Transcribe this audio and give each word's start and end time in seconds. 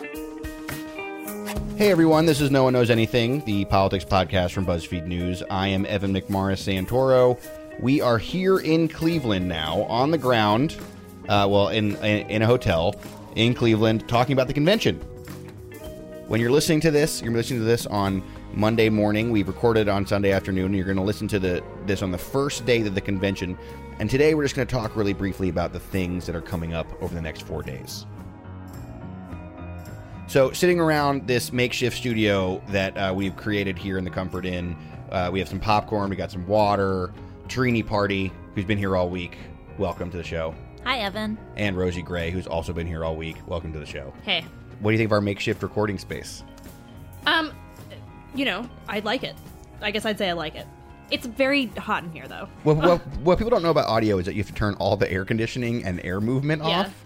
Hey 0.00 1.90
everyone, 1.90 2.24
this 2.24 2.40
is 2.40 2.50
No 2.50 2.64
One 2.64 2.72
Knows 2.72 2.88
Anything, 2.88 3.44
the 3.44 3.66
politics 3.66 4.02
podcast 4.02 4.52
from 4.52 4.64
BuzzFeed 4.64 5.06
News. 5.06 5.42
I 5.50 5.68
am 5.68 5.84
Evan 5.84 6.14
McMorris 6.14 6.64
Santoro. 6.64 7.38
We 7.80 8.00
are 8.00 8.16
here 8.16 8.60
in 8.60 8.88
Cleveland 8.88 9.46
now, 9.46 9.82
on 9.82 10.10
the 10.10 10.16
ground, 10.16 10.78
uh, 11.28 11.46
well, 11.50 11.68
in, 11.68 11.96
in 11.96 12.26
in 12.30 12.40
a 12.40 12.46
hotel 12.46 12.98
in 13.36 13.52
Cleveland, 13.52 14.08
talking 14.08 14.32
about 14.32 14.46
the 14.46 14.54
convention. 14.54 14.96
When 16.28 16.40
you're 16.40 16.50
listening 16.50 16.80
to 16.80 16.90
this, 16.90 17.20
you're 17.20 17.34
listening 17.34 17.60
to 17.60 17.66
this 17.66 17.84
on 17.84 18.22
Monday 18.54 18.88
morning. 18.88 19.30
We 19.30 19.42
recorded 19.42 19.86
on 19.86 20.06
Sunday 20.06 20.32
afternoon. 20.32 20.72
You're 20.72 20.86
going 20.86 20.96
to 20.96 21.02
listen 21.02 21.28
to 21.28 21.38
the 21.38 21.62
this 21.84 22.00
on 22.00 22.10
the 22.10 22.16
first 22.16 22.64
day 22.64 22.80
of 22.86 22.94
the 22.94 23.02
convention. 23.02 23.58
And 23.98 24.08
today 24.08 24.34
we're 24.34 24.44
just 24.44 24.56
going 24.56 24.66
to 24.66 24.74
talk 24.74 24.96
really 24.96 25.12
briefly 25.12 25.50
about 25.50 25.74
the 25.74 25.80
things 25.80 26.24
that 26.24 26.34
are 26.34 26.40
coming 26.40 26.72
up 26.72 26.86
over 27.02 27.14
the 27.14 27.20
next 27.20 27.42
four 27.42 27.62
days. 27.62 28.06
So, 30.30 30.52
sitting 30.52 30.78
around 30.78 31.26
this 31.26 31.52
makeshift 31.52 31.96
studio 31.96 32.62
that 32.68 32.96
uh, 32.96 33.12
we've 33.12 33.34
created 33.34 33.76
here 33.76 33.98
in 33.98 34.04
the 34.04 34.10
Comfort 34.10 34.46
Inn, 34.46 34.76
uh, 35.10 35.28
we 35.32 35.40
have 35.40 35.48
some 35.48 35.58
popcorn, 35.58 36.08
we 36.08 36.14
got 36.14 36.30
some 36.30 36.46
water. 36.46 37.12
Tarini 37.48 37.84
Parti, 37.84 38.30
who's 38.54 38.64
been 38.64 38.78
here 38.78 38.96
all 38.96 39.10
week, 39.10 39.36
welcome 39.76 40.08
to 40.08 40.16
the 40.16 40.22
show. 40.22 40.54
Hi, 40.84 40.98
Evan. 41.00 41.36
And 41.56 41.76
Rosie 41.76 42.00
Gray, 42.02 42.30
who's 42.30 42.46
also 42.46 42.72
been 42.72 42.86
here 42.86 43.04
all 43.04 43.16
week, 43.16 43.38
welcome 43.48 43.72
to 43.72 43.80
the 43.80 43.84
show. 43.84 44.14
Hey. 44.22 44.44
What 44.78 44.90
do 44.90 44.92
you 44.92 44.98
think 44.98 45.08
of 45.08 45.12
our 45.14 45.20
makeshift 45.20 45.64
recording 45.64 45.98
space? 45.98 46.44
Um, 47.26 47.50
you 48.32 48.44
know, 48.44 48.70
I 48.88 49.00
like 49.00 49.24
it. 49.24 49.34
I 49.82 49.90
guess 49.90 50.06
I'd 50.06 50.16
say 50.16 50.30
I 50.30 50.34
like 50.34 50.54
it. 50.54 50.68
It's 51.10 51.26
very 51.26 51.66
hot 51.76 52.04
in 52.04 52.12
here, 52.12 52.28
though. 52.28 52.48
What, 52.62 52.76
what, 52.76 53.04
what 53.24 53.36
people 53.36 53.50
don't 53.50 53.64
know 53.64 53.70
about 53.70 53.88
audio 53.88 54.18
is 54.18 54.26
that 54.26 54.36
you 54.36 54.44
have 54.44 54.48
to 54.50 54.54
turn 54.54 54.74
all 54.74 54.96
the 54.96 55.10
air 55.10 55.24
conditioning 55.24 55.82
and 55.82 56.00
air 56.04 56.20
movement 56.20 56.62
Yeah. 56.62 56.82
off. 56.82 57.04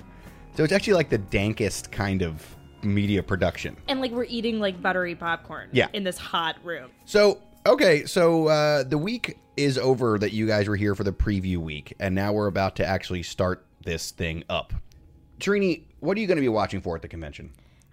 So 0.58 0.62
it's 0.62 0.74
actually 0.74 0.92
like 0.92 1.08
the 1.08 1.20
dankest 1.20 1.90
kind 1.90 2.20
of 2.20 2.54
media 2.84 3.22
production. 3.22 3.76
And 3.88 4.00
like 4.00 4.12
we're 4.12 4.24
eating 4.24 4.60
like 4.60 4.80
buttery 4.80 5.14
popcorn. 5.14 5.68
Yeah. 5.72 5.88
In 5.92 6.04
this 6.04 6.18
hot 6.18 6.56
room. 6.64 6.90
So 7.04 7.40
okay, 7.66 8.04
so 8.06 8.48
uh, 8.48 8.84
the 8.84 8.98
week 8.98 9.38
is 9.56 9.78
over 9.78 10.18
that 10.18 10.32
you 10.32 10.46
guys 10.46 10.68
were 10.68 10.76
here 10.76 10.94
for 10.94 11.04
the 11.04 11.12
preview 11.12 11.58
week, 11.58 11.94
and 12.00 12.14
now 12.14 12.32
we're 12.32 12.48
about 12.48 12.76
to 12.76 12.86
actually 12.86 13.22
start 13.22 13.64
this 13.84 14.10
thing 14.10 14.44
up. 14.48 14.72
Tarini, 15.38 15.82
what 16.00 16.16
are 16.16 16.20
you 16.20 16.26
going 16.26 16.36
to 16.36 16.42
be 16.42 16.48
watching 16.48 16.80
for 16.80 16.96
at 16.96 17.02
the 17.02 17.08
convention? 17.08 17.52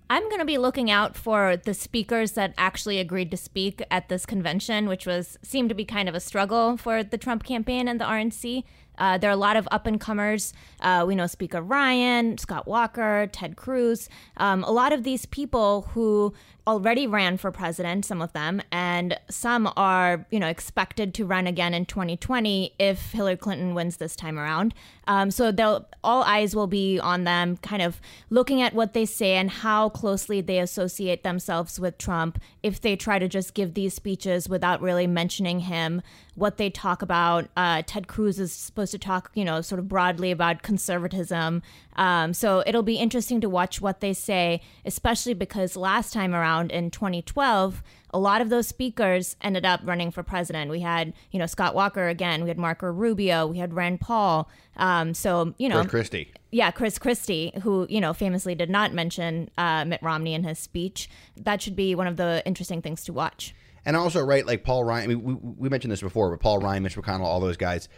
I'm 0.10 0.24
going 0.24 0.40
to 0.40 0.46
be 0.46 0.58
looking 0.58 0.92
out 0.92 1.16
for 1.16 1.56
the 1.56 1.74
speakers 1.74 2.34
that 2.34 2.54
actually 2.58 3.00
agreed 3.00 3.32
to 3.32 3.38
speak 3.38 3.82
at 3.90 4.10
this 4.10 4.26
convention, 4.26 4.90
which 4.90 5.06
was 5.06 5.40
seemed 5.42 5.70
to 5.70 5.76
be 5.76 5.86
kind 5.86 6.10
of 6.10 6.16
a 6.16 6.20
struggle 6.20 6.76
for 6.76 7.02
the 7.02 7.18
Trump 7.18 7.46
campaign 7.46 7.88
and 7.88 8.00
the 8.00 8.04
RNC. 8.04 8.66
Uh, 9.02 9.18
there 9.18 9.32
are 9.32 9.34
a 9.34 9.36
lot 9.36 9.58
of 9.58 9.68
up 9.72 9.88
and 9.88 10.00
comers. 10.00 10.54
Uh, 10.80 11.04
we 11.08 11.16
know 11.16 11.26
Speaker 11.26 11.60
Ryan, 11.60 12.38
Scott 12.38 12.68
Walker, 12.68 13.28
Ted 13.34 13.56
Cruz. 13.56 14.08
Um, 14.38 14.64
a 14.64 14.72
lot 14.72 14.94
of 14.94 15.04
these 15.04 15.26
people 15.26 15.90
who 15.94 16.36
already 16.68 17.08
ran 17.08 17.38
for 17.38 17.52
president, 17.52 18.06
some 18.06 18.22
of 18.22 18.32
them, 18.34 18.62
and 18.72 19.20
some 19.30 19.72
are, 19.76 20.28
you 20.30 20.40
know, 20.40 20.48
expected 20.48 21.16
to 21.16 21.26
run 21.26 21.48
again 21.48 21.74
in 21.74 21.86
2020 21.86 22.76
if 22.78 23.12
Hillary 23.12 23.38
Clinton 23.38 23.74
wins 23.74 23.98
this 23.98 24.16
time 24.16 24.38
around. 24.38 24.76
Um, 25.08 25.32
so 25.32 25.52
they'll 25.52 25.88
all 26.04 26.24
eyes 26.24 26.56
will 26.56 26.68
be 26.68 27.00
on 27.00 27.24
them, 27.24 27.58
kind 27.58 27.82
of 27.82 28.00
looking 28.30 28.62
at 28.62 28.74
what 28.74 28.94
they 28.94 29.06
say 29.06 29.34
and 29.34 29.50
how 29.50 29.90
closely 29.90 30.42
they 30.42 30.60
associate 30.60 31.24
themselves 31.24 31.80
with 31.80 31.98
Trump. 31.98 32.40
If 32.62 32.82
they 32.82 32.96
try 32.96 33.18
to 33.18 33.28
just 33.28 33.54
give 33.56 33.74
these 33.74 33.96
speeches 33.96 34.48
without 34.48 34.82
really 34.82 35.08
mentioning 35.08 35.62
him, 35.62 36.02
what 36.42 36.58
they 36.58 36.70
talk 36.72 37.04
about. 37.04 37.48
Uh, 37.56 37.84
Ted 37.86 38.08
Cruz 38.08 38.40
is 38.40 38.52
supposed 38.52 38.92
to 38.92 38.98
talk, 38.98 39.32
you 39.36 39.46
know, 39.46 39.62
sort 39.62 39.78
of 39.78 39.88
broadly 39.88 40.32
about 40.32 40.64
conservatism. 40.64 41.62
Um, 41.96 42.34
so 42.34 42.64
it'll 42.66 42.82
be 42.82 42.96
interesting 42.96 43.40
to 43.42 43.50
watch 43.50 43.80
what 43.80 44.02
they 44.02 44.12
say, 44.12 44.62
especially 44.84 45.36
because 45.36 45.78
last 45.78 46.12
time 46.12 46.34
around 46.34 46.72
in 46.72 46.90
2012, 46.90 47.84
a 48.10 48.20
lot 48.20 48.42
of 48.42 48.50
those 48.50 48.68
speakers 48.68 49.36
ended 49.42 49.66
up 49.66 49.82
running 49.84 50.10
for 50.10 50.24
president. 50.24 50.72
We 50.72 50.82
had, 50.82 51.14
you 51.30 51.38
know, 51.38 51.46
Scott 51.46 51.76
Walker 51.76 52.08
again. 52.08 52.42
We 52.42 52.50
had 52.50 52.58
Marco 52.58 52.88
Rubio. 52.88 53.46
We 53.46 53.60
had 53.60 53.74
Rand 53.76 54.02
Paul. 54.02 54.50
Um, 54.78 55.14
so 55.14 55.54
you 55.58 55.70
know, 55.70 55.82
Chris 55.82 55.92
Christie. 55.92 56.34
yeah, 56.50 56.72
Chris 56.72 56.98
Christie, 56.98 57.54
who 57.62 57.86
you 57.90 58.02
know 58.02 58.14
famously 58.14 58.56
did 58.56 58.70
not 58.70 58.94
mention 58.94 59.50
uh, 59.58 59.86
Mitt 59.86 60.02
Romney 60.02 60.34
in 60.34 60.44
his 60.44 60.58
speech. 60.58 61.10
That 61.38 61.62
should 61.62 61.76
be 61.76 61.94
one 61.94 62.08
of 62.08 62.18
the 62.18 62.42
interesting 62.46 62.82
things 62.82 63.04
to 63.04 63.14
watch. 63.14 63.54
And 63.86 63.96
also, 63.96 64.22
right, 64.24 64.46
like 64.46 64.64
Paul 64.64 64.84
Ryan. 64.84 65.04
I 65.04 65.08
mean, 65.08 65.24
we, 65.24 65.34
we 65.34 65.70
mentioned 65.70 65.92
this 65.92 66.02
before, 66.02 66.30
but 66.30 66.40
Paul 66.40 66.60
Ryan, 66.60 66.84
Mitch 66.84 66.96
McConnell, 66.96 67.22
all 67.22 67.40
those 67.40 67.58
guys. 67.58 67.90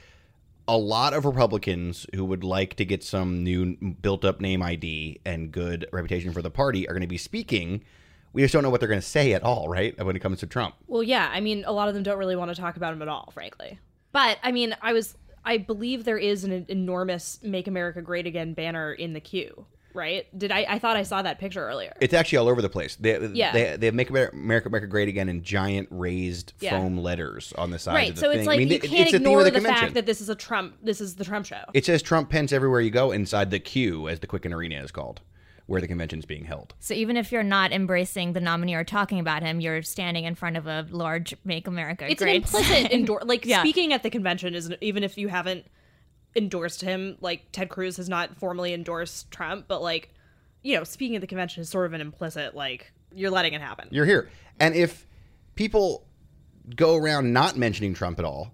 A 0.67 0.77
lot 0.77 1.13
of 1.13 1.25
Republicans 1.25 2.05
who 2.15 2.23
would 2.23 2.43
like 2.43 2.75
to 2.75 2.85
get 2.85 3.03
some 3.03 3.43
new 3.43 3.75
built-up 3.75 4.39
name 4.39 4.63
ID 4.63 5.19
and 5.25 5.51
good 5.51 5.85
reputation 5.91 6.31
for 6.31 6.41
the 6.41 6.49
party 6.49 6.87
are 6.87 6.93
going 6.93 7.01
to 7.01 7.07
be 7.07 7.17
speaking. 7.17 7.83
We 8.31 8.41
just 8.41 8.53
don't 8.53 8.63
know 8.63 8.69
what 8.69 8.79
they're 8.79 8.87
going 8.87 9.01
to 9.01 9.05
say 9.05 9.33
at 9.33 9.43
all, 9.43 9.67
right? 9.67 10.01
When 10.01 10.15
it 10.15 10.19
comes 10.19 10.39
to 10.39 10.47
Trump. 10.47 10.75
Well, 10.87 11.03
yeah. 11.03 11.29
I 11.31 11.41
mean, 11.41 11.65
a 11.65 11.73
lot 11.73 11.89
of 11.89 11.93
them 11.93 12.03
don't 12.03 12.17
really 12.17 12.37
want 12.37 12.55
to 12.55 12.59
talk 12.59 12.77
about 12.77 12.93
him 12.93 13.01
at 13.01 13.09
all, 13.09 13.31
frankly. 13.33 13.77
But 14.13 14.37
I 14.41 14.51
mean, 14.53 14.75
I 14.81 14.93
was. 14.93 15.17
I 15.45 15.57
believe 15.57 16.05
there 16.05 16.17
is 16.17 16.45
an 16.45 16.65
enormous 16.69 17.39
"Make 17.43 17.67
America 17.67 18.01
Great 18.01 18.25
Again" 18.25 18.53
banner 18.53 18.93
in 18.93 19.11
the 19.11 19.19
Q. 19.19 19.65
Right? 19.93 20.25
Did 20.37 20.51
I? 20.51 20.65
I 20.67 20.79
thought 20.79 20.97
I 20.97 21.03
saw 21.03 21.21
that 21.21 21.39
picture 21.39 21.65
earlier. 21.67 21.93
It's 22.01 22.13
actually 22.13 22.39
all 22.39 22.47
over 22.49 22.61
the 22.61 22.69
place. 22.69 22.95
They, 22.95 23.19
Yeah. 23.33 23.51
they, 23.51 23.77
they 23.77 23.91
make 23.91 24.09
America, 24.09 24.35
America 24.69 24.87
Great 24.87 25.07
Again 25.07 25.29
in 25.29 25.43
giant 25.43 25.87
raised 25.91 26.53
Yeah. 26.59 26.71
foam 26.79 26.97
letters 26.97 27.53
on 27.57 27.69
the 27.71 27.79
side. 27.79 27.93
right. 27.93 28.09
of 28.09 28.15
the 28.15 28.21
So 28.21 28.29
thing. 28.31 28.39
it's 28.39 28.47
I 28.47 28.51
like 28.51 28.57
mean, 28.59 28.67
you 28.69 28.75
it- 28.75 28.83
can't 28.83 29.01
it's 29.07 29.13
ignore 29.13 29.43
the, 29.43 29.51
the 29.51 29.61
fact 29.61 29.93
that 29.93 30.05
this 30.05 30.19
is 30.21 30.29
a 30.29 30.35
Trump. 30.35 30.75
This 30.81 30.99
is 30.99 31.15
the 31.15 31.23
Trump 31.25 31.45
show. 31.45 31.63
It 31.73 31.85
says 31.85 32.01
Trump 32.01 32.29
Pence 32.29 32.51
everywhere 32.51 32.81
you 32.81 32.91
go 32.91 33.11
inside 33.11 33.51
the 33.51 33.59
Q, 33.59 34.07
as 34.09 34.19
the 34.19 34.27
Quicken 34.27 34.51
Arena 34.53 34.81
is 34.83 34.91
called, 34.91 35.21
where 35.67 35.79
the 35.79 35.87
convention's 35.87 36.25
being 36.25 36.45
held. 36.45 36.73
So 36.79 36.93
even 36.95 37.15
if 37.15 37.31
you're 37.31 37.43
not 37.43 37.71
embracing 37.71 38.33
the 38.33 38.41
nominee 38.41 38.73
or 38.73 38.83
talking 38.83 39.19
about 39.19 39.43
him, 39.43 39.61
you're 39.61 39.81
standing 39.83 40.23
in 40.25 40.33
front 40.35 40.57
of 40.57 40.65
a 40.67 40.87
large 40.89 41.35
"Make 41.45 41.67
America 41.67 42.09
it's 42.09 42.21
an 42.21 42.29
implicit 42.29 42.65
sign. 42.83 42.85
endor 42.91 43.19
like 43.25 43.45
Yeah. 43.45 43.59
speaking 43.61 43.93
at 43.93 44.01
the 44.03 44.09
convention 44.09 44.55
is 44.55 44.71
even 44.81 45.03
if 45.03 45.17
you 45.17 45.27
haven't 45.27 45.65
endorsed 46.35 46.81
him 46.81 47.17
like 47.21 47.45
ted 47.51 47.69
cruz 47.69 47.97
has 47.97 48.09
not 48.09 48.35
formally 48.37 48.73
endorsed 48.73 49.29
trump 49.29 49.65
but 49.67 49.81
like 49.81 50.13
you 50.63 50.75
know 50.75 50.83
speaking 50.83 51.15
at 51.15 51.21
the 51.21 51.27
convention 51.27 51.61
is 51.61 51.69
sort 51.69 51.85
of 51.85 51.93
an 51.93 52.01
implicit 52.01 52.55
like 52.55 52.91
you're 53.15 53.31
letting 53.31 53.53
it 53.53 53.61
happen 53.61 53.87
You're 53.91 54.05
here. 54.05 54.29
And 54.59 54.75
if 54.75 55.05
people 55.55 56.05
go 56.75 56.95
around 56.95 57.33
not 57.33 57.57
mentioning 57.57 57.93
Trump 57.93 58.19
at 58.19 58.25
all, 58.25 58.51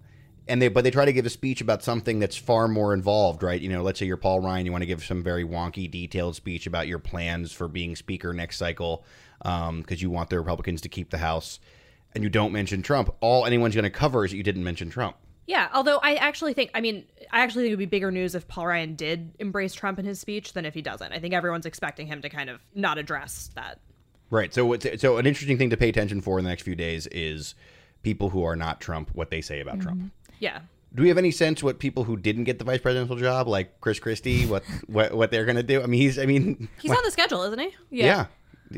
and 0.48 0.60
they 0.60 0.68
but 0.68 0.82
they 0.82 0.90
try 0.90 1.04
to 1.04 1.12
give 1.12 1.26
a 1.26 1.30
speech 1.30 1.60
about 1.60 1.82
something 1.82 2.18
that's 2.18 2.36
far 2.36 2.66
more 2.66 2.92
involved, 2.92 3.42
right? 3.42 3.60
You 3.60 3.68
know, 3.68 3.82
let's 3.82 3.98
say 3.98 4.06
you're 4.06 4.16
Paul 4.16 4.40
Ryan, 4.40 4.66
you 4.66 4.72
want 4.72 4.82
to 4.82 4.86
give 4.86 5.04
some 5.04 5.22
very 5.22 5.44
wonky, 5.44 5.90
detailed 5.90 6.34
speech 6.34 6.66
about 6.66 6.88
your 6.88 6.98
plans 6.98 7.52
for 7.52 7.68
being 7.68 7.94
Speaker 7.94 8.32
next 8.32 8.56
cycle, 8.56 9.04
um, 9.42 9.80
because 9.80 10.02
you 10.02 10.10
want 10.10 10.30
the 10.30 10.38
Republicans 10.38 10.80
to 10.82 10.88
keep 10.88 11.10
the 11.10 11.18
House, 11.18 11.60
and 12.14 12.24
you 12.24 12.30
don't 12.30 12.52
mention 12.52 12.82
Trump. 12.82 13.14
All 13.20 13.46
anyone's 13.46 13.74
going 13.74 13.84
to 13.84 13.90
cover 13.90 14.24
is 14.24 14.32
that 14.32 14.36
you 14.36 14.42
didn't 14.42 14.64
mention 14.64 14.90
Trump. 14.90 15.16
Yeah 15.50 15.68
although 15.74 15.98
i 16.02 16.14
actually 16.14 16.54
think 16.54 16.70
i 16.74 16.80
mean 16.80 17.04
i 17.30 17.40
actually 17.40 17.64
think 17.64 17.72
it 17.72 17.74
would 17.74 17.78
be 17.78 17.86
bigger 17.86 18.10
news 18.10 18.34
if 18.34 18.46
paul 18.48 18.66
ryan 18.66 18.94
did 18.94 19.32
embrace 19.38 19.74
trump 19.74 19.98
in 19.98 20.04
his 20.04 20.20
speech 20.20 20.52
than 20.52 20.64
if 20.64 20.74
he 20.74 20.82
doesn't 20.82 21.12
i 21.12 21.18
think 21.18 21.34
everyone's 21.34 21.66
expecting 21.66 22.06
him 22.06 22.22
to 22.22 22.28
kind 22.28 22.48
of 22.48 22.60
not 22.74 22.98
address 22.98 23.50
that 23.54 23.80
Right. 24.30 24.54
So, 24.54 24.76
so 24.96 25.18
an 25.18 25.26
interesting 25.26 25.58
thing 25.58 25.70
to 25.70 25.76
pay 25.76 25.88
attention 25.88 26.20
for 26.20 26.38
in 26.38 26.44
the 26.44 26.50
next 26.50 26.62
few 26.62 26.76
days 26.76 27.08
is 27.08 27.56
people 28.02 28.30
who 28.30 28.44
are 28.44 28.56
not 28.56 28.80
Trump, 28.80 29.10
what 29.12 29.30
they 29.30 29.40
say 29.40 29.60
about 29.60 29.80
Trump. 29.80 29.98
Mm-hmm. 29.98 30.34
yeah 30.38 30.60
Do 30.94 31.02
we 31.02 31.08
have 31.08 31.18
any 31.18 31.32
sense 31.32 31.62
what 31.62 31.80
people 31.80 32.04
who 32.04 32.16
didn't 32.16 32.44
get 32.44 32.58
the 32.58 32.64
vice 32.64 32.80
presidential 32.80 33.16
job, 33.16 33.48
like 33.48 33.80
Chris 33.80 33.98
Christie, 33.98 34.46
what 34.46 34.62
what, 34.86 35.12
what 35.12 35.30
they're 35.32 35.44
going 35.44 35.56
to 35.56 35.64
do? 35.64 35.82
I 35.82 35.86
mean, 35.86 36.00
he's. 36.00 36.18
I 36.18 36.26
mean, 36.26 36.68
he's 36.80 36.92
on 36.92 37.02
the 37.04 37.10
schedule 37.10 37.42
isn't 37.42 37.58
he 37.58 37.70
Yeah. 37.90 38.06
yeah. 38.06 38.26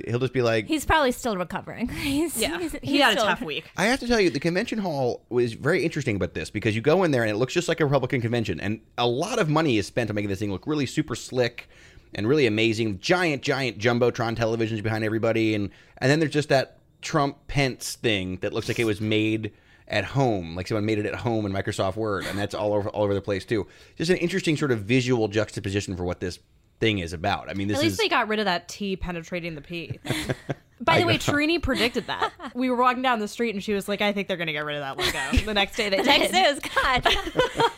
He'll 0.07 0.19
just 0.19 0.33
be 0.33 0.43
like. 0.43 0.67
He's 0.67 0.85
probably 0.85 1.13
still 1.13 1.37
recovering. 1.37 1.89
He's, 2.03 2.37
yeah 2.37 2.59
he's, 2.59 2.73
he 2.73 2.79
he's 2.83 3.01
had 3.01 3.13
a 3.15 3.17
tough 3.17 3.43
week 3.43 3.71
I 3.77 3.85
have 3.85 4.01
to 4.01 4.07
tell 4.07 4.21
you, 4.21 4.31
the 4.31 4.41
convention 4.41 4.79
hall 4.79 5.25
was 5.29 5.53
very 5.53 5.85
interesting 5.85 6.17
about 6.17 6.35
this 6.35 6.51
because 6.51 6.75
you 6.75 6.81
go 6.81 7.05
in 7.05 7.11
there 7.11 7.23
and 7.23 7.31
it 7.31 7.37
looks 7.37 7.53
just 7.53 7.69
like 7.69 7.81
a 7.81 7.85
Republican 7.85 8.21
convention, 8.21 8.61
and 8.61 8.81
a 8.97 9.07
lot 9.07 9.39
of 9.39 9.49
money 9.49 9.79
is 9.79 9.87
spent 9.87 10.11
on 10.11 10.17
making 10.17 10.31
this 10.31 10.39
thing 10.39 10.51
look 10.51 10.67
really 10.67 10.87
super 10.87 11.15
slick 11.15 11.69
and 12.15 12.27
really 12.29 12.47
amazing. 12.47 12.99
Giant, 13.01 13.43
giant 13.43 13.79
jumbotron 13.79 14.37
televisions 14.37 14.83
behind 14.83 15.05
everybody, 15.05 15.55
and 15.55 15.71
and 15.99 16.11
then 16.11 16.21
there's 16.21 16.33
just 16.33 16.49
that 16.49 16.79
Trump 17.01 17.47
Pence 17.49 17.97
thing 17.97 18.39
that 18.41 18.53
looks 18.53 18.69
like 18.69 18.79
it 18.79 18.85
was 18.85 19.01
made 19.01 19.53
at 19.89 20.05
home, 20.05 20.57
like 20.57 20.69
someone 20.69 20.87
made 20.87 20.99
it 20.99 21.07
at 21.07 21.17
home 21.17 21.45
in 21.45 21.53
Microsoft 21.53 21.97
Word, 21.97 22.25
and 22.25 22.39
that's 22.39 22.55
all 22.55 22.73
over 22.73 22.89
all 22.91 23.05
over 23.05 23.15
the 23.15 23.21
place 23.21 23.45
too. 23.45 23.67
Just 23.97 24.11
an 24.11 24.17
interesting 24.17 24.57
sort 24.57 24.71
of 24.71 24.81
visual 24.81 25.29
juxtaposition 25.29 25.97
for 25.97 26.05
what 26.05 26.21
this 26.21 26.39
thing 26.83 26.99
is 26.99 27.13
about. 27.13 27.49
I 27.49 27.55
mean, 27.55 27.69
this 27.69 27.77
At 27.79 27.83
least 27.85 27.93
is 27.93 27.99
they 27.99 28.09
got 28.09 28.27
rid 28.27 28.41
of 28.41 28.47
that 28.47 28.69
T 28.69 28.97
penetrating 28.97 29.55
the 29.55 29.61
P. 29.61 30.01
By 30.81 30.99
the 30.99 31.07
way, 31.07 31.17
Tarini 31.17 31.63
predicted 31.63 32.09
that. 32.09 32.33
We 32.55 32.69
were 32.69 32.77
walking 32.77 33.03
down 33.03 33.21
the 33.21 33.29
street 33.29 33.55
and 33.55 33.63
she 33.63 33.73
was 33.73 33.89
like, 33.89 34.01
I 34.01 34.13
think 34.13 34.27
they're 34.27 34.37
going 34.37 34.49
to 34.49 34.53
get 34.53 34.65
rid 34.65 34.77
of 34.77 34.97
that 34.97 34.99
logo. 34.99 35.45
The 35.47 35.55
next 35.55 35.77
day 35.77 35.89
they 35.89 35.99
The 35.99 36.03
next 36.03 36.33
did. 36.33 36.33
day 36.33 36.53
was 36.53 36.61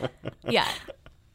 God. 0.00 0.10
yeah. 0.48 0.66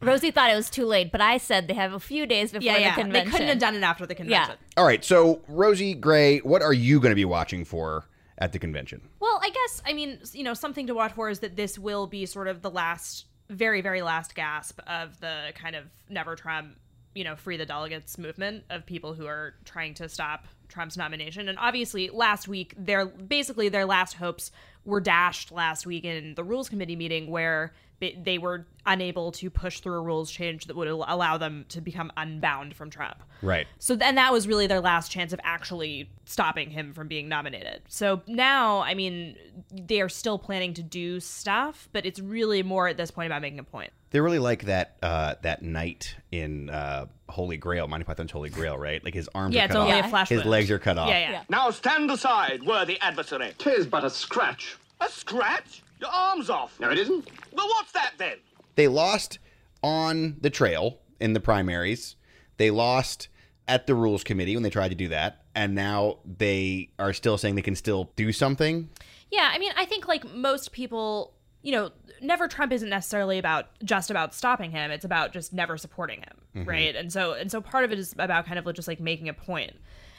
Rosie 0.01 0.31
thought 0.31 0.49
it 0.49 0.55
was 0.55 0.71
too 0.71 0.85
late, 0.85 1.11
but 1.11 1.21
I 1.21 1.37
said 1.37 1.67
they 1.67 1.75
have 1.75 1.93
a 1.93 1.99
few 1.99 2.25
days 2.25 2.51
before 2.51 2.65
Yeah, 2.65 2.77
yeah. 2.79 2.95
the 3.03 3.11
They 3.11 3.25
couldn't 3.25 3.49
have 3.49 3.59
done 3.59 3.75
it 3.75 3.83
after 3.83 4.07
the 4.07 4.15
convention. 4.15 4.55
Yeah. 4.59 4.81
all 4.81 4.85
right. 4.85 5.05
So 5.05 5.41
Rosie 5.47 5.93
Gray, 5.93 6.39
what 6.39 6.63
are 6.63 6.73
you 6.73 6.99
going 6.99 7.11
to 7.11 7.15
be 7.15 7.25
watching 7.25 7.65
for 7.65 8.05
at 8.39 8.51
the 8.51 8.57
convention? 8.57 9.07
Well, 9.19 9.39
I 9.43 9.51
guess, 9.51 9.83
I 9.85 9.93
mean, 9.93 10.19
you 10.33 10.43
know, 10.43 10.55
something 10.55 10.87
to 10.87 10.95
watch 10.95 11.11
for 11.11 11.29
is 11.29 11.39
that 11.41 11.55
this 11.55 11.77
will 11.77 12.07
be 12.07 12.25
sort 12.25 12.47
of 12.47 12.63
the 12.63 12.71
last, 12.71 13.25
very, 13.49 13.81
very 13.81 14.01
last 14.01 14.33
gasp 14.33 14.79
of 14.87 15.19
the 15.19 15.51
kind 15.53 15.75
of 15.75 15.83
never 16.09 16.35
Trump 16.35 16.75
you 17.15 17.23
know, 17.23 17.35
free 17.35 17.57
the 17.57 17.65
delegates 17.65 18.17
movement 18.17 18.63
of 18.69 18.85
people 18.85 19.13
who 19.13 19.25
are 19.25 19.55
trying 19.65 19.93
to 19.95 20.07
stop 20.09 20.47
Trump's 20.69 20.97
nomination. 20.97 21.49
And 21.49 21.57
obviously, 21.59 22.09
last 22.09 22.47
week, 22.47 22.73
their 22.77 23.05
basically 23.05 23.69
their 23.69 23.85
last 23.85 24.13
hopes 24.13 24.51
were 24.85 25.01
dashed 25.01 25.51
last 25.51 25.85
week 25.85 26.05
in 26.05 26.35
the 26.35 26.43
Rules 26.43 26.69
Committee 26.69 26.95
meeting, 26.95 27.29
where 27.29 27.73
they 27.99 28.37
were 28.37 28.65
unable 28.85 29.31
to 29.31 29.49
push 29.49 29.81
through 29.81 29.95
a 29.95 30.01
rules 30.01 30.31
change 30.31 30.65
that 30.65 30.75
would 30.75 30.87
allow 30.87 31.37
them 31.37 31.65
to 31.69 31.81
become 31.81 32.11
unbound 32.15 32.73
from 32.73 32.89
Trump. 32.89 33.21
Right. 33.41 33.67
So 33.77 33.95
then 33.95 34.15
that 34.15 34.31
was 34.31 34.47
really 34.47 34.67
their 34.67 34.79
last 34.79 35.11
chance 35.11 35.33
of 35.33 35.39
actually 35.43 36.09
stopping 36.25 36.69
him 36.69 36.93
from 36.93 37.07
being 37.07 37.27
nominated. 37.27 37.81
So 37.87 38.21
now, 38.25 38.79
I 38.79 38.93
mean, 38.93 39.35
they 39.71 39.99
are 39.99 40.09
still 40.09 40.39
planning 40.39 40.73
to 40.75 40.83
do 40.83 41.19
stuff, 41.19 41.89
but 41.91 42.05
it's 42.05 42.19
really 42.19 42.63
more 42.63 42.87
at 42.87 42.97
this 42.97 43.11
point 43.11 43.27
about 43.27 43.41
making 43.41 43.59
a 43.59 43.63
point. 43.63 43.91
They're 44.11 44.23
really 44.23 44.39
like 44.39 44.63
that 44.63 44.95
uh, 45.03 45.35
that 45.41 45.61
knight 45.61 46.15
in 46.31 46.69
uh, 46.69 47.07
Holy 47.29 47.57
Grail, 47.57 47.87
Monty 47.87 48.03
Python's 48.03 48.31
Holy 48.31 48.49
Grail, 48.49 48.77
right? 48.77 49.03
Like 49.03 49.13
his 49.13 49.29
arms 49.35 49.55
yeah, 49.55 49.63
are 49.63 49.65
it's 49.65 49.73
cut 49.73 49.81
only 49.81 49.99
off. 49.99 50.05
a 50.05 50.09
flash 50.09 50.29
his 50.29 50.39
wound. 50.39 50.49
legs 50.49 50.71
are 50.71 50.79
cut 50.79 50.97
off. 50.97 51.09
Yeah, 51.09 51.19
yeah. 51.19 51.31
Yeah. 51.31 51.43
Now 51.49 51.69
stand 51.71 52.09
aside, 52.11 52.63
worthy 52.63 52.99
adversary. 52.99 53.53
Tis 53.57 53.85
but 53.87 54.03
a 54.03 54.09
scratch. 54.09 54.77
A 55.01 55.09
scratch? 55.09 55.83
Your 55.99 56.09
arm's 56.09 56.49
off. 56.49 56.79
No, 56.79 56.89
it 56.89 56.97
isn't. 56.97 57.27
Well, 57.53 57.67
what's 57.67 57.91
that 57.93 58.13
then? 58.17 58.37
They 58.75 58.87
lost 58.87 59.39
on 59.83 60.37
the 60.41 60.49
trail 60.49 60.99
in 61.19 61.33
the 61.33 61.39
primaries. 61.39 62.15
They 62.57 62.71
lost 62.71 63.27
at 63.67 63.85
the 63.87 63.95
rules 63.95 64.23
committee 64.23 64.55
when 64.55 64.63
they 64.63 64.69
tried 64.69 64.89
to 64.89 64.95
do 64.95 65.09
that, 65.09 65.43
and 65.55 65.75
now 65.75 66.19
they 66.25 66.89
are 66.97 67.13
still 67.13 67.37
saying 67.37 67.55
they 67.55 67.61
can 67.61 67.75
still 67.75 68.11
do 68.15 68.31
something. 68.31 68.89
Yeah, 69.31 69.49
I 69.53 69.59
mean, 69.59 69.71
I 69.77 69.85
think 69.85 70.07
like 70.07 70.25
most 70.33 70.71
people, 70.71 71.33
you 71.61 71.71
know, 71.73 71.91
never 72.21 72.47
Trump 72.47 72.71
isn't 72.71 72.89
necessarily 72.89 73.37
about 73.37 73.67
just 73.83 74.09
about 74.09 74.33
stopping 74.33 74.71
him. 74.71 74.91
It's 74.91 75.05
about 75.05 75.33
just 75.33 75.53
never 75.53 75.77
supporting 75.77 76.19
him, 76.19 76.65
right? 76.67 76.95
And 76.95 77.11
so 77.11 77.33
and 77.33 77.51
so 77.51 77.59
part 77.61 77.83
of 77.85 77.91
it 77.91 77.99
is 77.99 78.13
about 78.17 78.45
kind 78.45 78.57
of 78.59 78.73
just 78.75 78.87
like 78.87 78.99
making 78.99 79.29
a 79.29 79.33
point. 79.33 79.73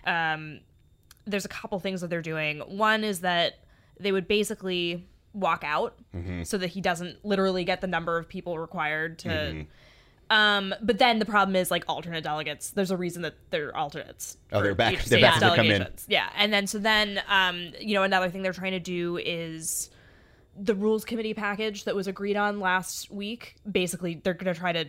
Um, 0.06 0.60
there's 1.26 1.44
a 1.44 1.48
couple 1.48 1.78
things 1.80 2.00
that 2.00 2.08
they're 2.10 2.22
doing. 2.22 2.58
One 2.60 3.04
is 3.04 3.20
that 3.20 3.60
they 3.98 4.12
would 4.12 4.26
basically 4.28 5.06
walk 5.32 5.62
out 5.64 5.96
so 6.44 6.58
that 6.58 6.68
he 6.68 6.80
doesn't 6.80 7.24
literally 7.24 7.64
get 7.64 7.80
the 7.80 7.86
number 7.86 8.18
of 8.18 8.28
people 8.28 8.58
required 8.58 9.18
to. 9.20 9.66
Um, 10.30 10.74
but 10.80 10.98
then 10.98 11.18
the 11.18 11.24
problem 11.26 11.56
is 11.56 11.70
like 11.70 11.84
alternate 11.88 12.22
delegates. 12.22 12.70
There's 12.70 12.90
a 12.92 12.96
reason 12.96 13.22
that 13.22 13.34
they're 13.50 13.76
alternates. 13.76 14.36
Oh, 14.52 14.62
they're 14.62 14.74
back- 14.76 14.92
they're 15.10 15.18
back 15.20 15.40
to 15.40 15.46
come 15.56 15.66
in. 15.66 15.82
Yeah, 16.08 16.30
and 16.36 16.52
then 16.52 16.66
so 16.68 16.78
then 16.78 17.20
um, 17.28 17.72
you 17.80 17.94
know 17.94 18.02
another 18.04 18.30
thing 18.30 18.42
they're 18.42 18.52
trying 18.52 18.72
to 18.72 18.80
do 18.80 19.16
is 19.18 19.90
the 20.62 20.74
rules 20.74 21.04
committee 21.04 21.34
package 21.34 21.84
that 21.84 21.94
was 21.94 22.06
agreed 22.06 22.36
on 22.36 22.60
last 22.60 23.10
week. 23.10 23.56
Basically, 23.70 24.20
they're 24.22 24.34
going 24.34 24.52
to 24.52 24.58
try 24.58 24.72
to 24.72 24.86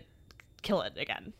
kill 0.61 0.81
it 0.81 0.93
again. 0.97 1.33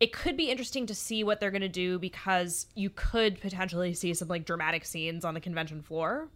It 0.00 0.12
could 0.12 0.36
be 0.36 0.50
interesting 0.50 0.86
to 0.86 0.94
see 0.94 1.22
what 1.22 1.38
they're 1.38 1.50
going 1.50 1.60
to 1.62 1.68
do 1.68 1.98
because 1.98 2.66
you 2.74 2.90
could 2.90 3.40
potentially 3.40 3.94
see 3.94 4.12
some 4.14 4.28
like 4.28 4.44
dramatic 4.44 4.84
scenes 4.84 5.24
on 5.24 5.34
the 5.34 5.40
convention 5.40 5.82
floor. 5.82 6.28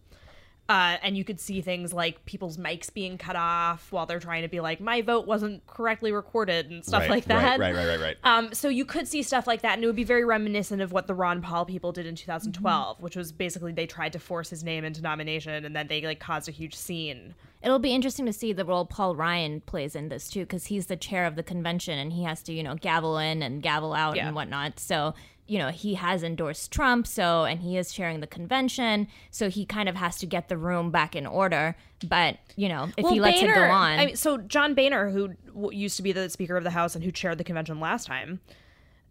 Uh, 0.69 0.97
and 1.01 1.17
you 1.17 1.23
could 1.23 1.39
see 1.39 1.61
things 1.61 1.91
like 1.93 2.23
people's 2.25 2.57
mics 2.57 2.93
being 2.93 3.17
cut 3.17 3.35
off 3.35 3.91
while 3.91 4.05
they're 4.05 4.19
trying 4.19 4.43
to 4.43 4.47
be 4.47 4.59
like, 4.59 4.79
my 4.79 5.01
vote 5.01 5.25
wasn't 5.25 5.65
correctly 5.65 6.11
recorded 6.11 6.69
and 6.69 6.85
stuff 6.85 7.01
right, 7.01 7.09
like 7.09 7.25
that. 7.25 7.59
Right, 7.59 7.73
right, 7.73 7.75
right, 7.75 7.87
right, 7.87 7.99
right. 7.99 8.17
Um, 8.23 8.53
so 8.53 8.69
you 8.69 8.85
could 8.85 9.07
see 9.07 9.23
stuff 9.23 9.47
like 9.47 9.63
that, 9.63 9.73
and 9.73 9.83
it 9.83 9.87
would 9.87 9.95
be 9.95 10.03
very 10.03 10.23
reminiscent 10.23 10.79
of 10.81 10.91
what 10.91 11.07
the 11.07 11.15
Ron 11.15 11.41
Paul 11.41 11.65
people 11.65 11.91
did 11.91 12.05
in 12.05 12.13
2012, 12.15 13.01
which 13.01 13.15
was 13.15 13.31
basically 13.31 13.71
they 13.71 13.87
tried 13.87 14.13
to 14.13 14.19
force 14.19 14.51
his 14.51 14.63
name 14.63 14.85
into 14.85 15.01
nomination, 15.01 15.65
and 15.65 15.75
then 15.75 15.87
they 15.87 16.01
like 16.01 16.19
caused 16.19 16.47
a 16.47 16.51
huge 16.51 16.75
scene. 16.75 17.33
It'll 17.63 17.79
be 17.79 17.93
interesting 17.93 18.27
to 18.27 18.33
see 18.33 18.53
the 18.53 18.63
role 18.63 18.85
Paul 18.85 19.15
Ryan 19.15 19.61
plays 19.61 19.95
in 19.95 20.09
this 20.09 20.29
too, 20.29 20.41
because 20.41 20.67
he's 20.67 20.85
the 20.85 20.95
chair 20.95 21.25
of 21.25 21.35
the 21.35 21.43
convention 21.43 21.97
and 21.97 22.13
he 22.13 22.23
has 22.23 22.43
to, 22.43 22.53
you 22.53 22.61
know, 22.63 22.75
gavel 22.75 23.17
in 23.17 23.41
and 23.41 23.61
gavel 23.63 23.93
out 23.93 24.15
Yeah. 24.15 24.27
and 24.27 24.35
whatnot. 24.35 24.79
So, 24.79 25.13
you 25.49 25.57
know, 25.57 25.69
he 25.69 25.95
has 25.95 26.21
endorsed 26.21 26.71
Trump, 26.71 27.07
so 27.07 27.43
and 27.43 27.61
he 27.61 27.75
is 27.75 27.91
chairing 27.91 28.19
the 28.19 28.27
convention, 28.27 29.07
so 29.31 29.49
he 29.49 29.65
kind 29.65 29.89
of 29.89 29.95
has 29.95 30.17
to 30.17 30.27
get 30.27 30.47
the 30.47 30.57
room 30.57 30.91
back 30.91 31.15
in 31.15 31.25
order. 31.25 31.75
But 32.07 32.37
you 32.55 32.69
know, 32.69 32.89
if 32.95 33.09
he 33.09 33.19
lets 33.19 33.41
it 33.41 33.53
go 33.53 33.63
on, 33.63 33.99
I 33.99 34.05
mean, 34.05 34.15
so 34.15 34.37
John 34.37 34.75
Boehner, 34.75 35.09
who 35.09 35.33
used 35.71 35.97
to 35.97 36.03
be 36.03 36.11
the 36.11 36.29
Speaker 36.29 36.55
of 36.55 36.63
the 36.63 36.69
House 36.69 36.95
and 36.95 37.03
who 37.03 37.11
chaired 37.11 37.39
the 37.39 37.43
convention 37.43 37.79
last 37.79 38.05
time, 38.05 38.41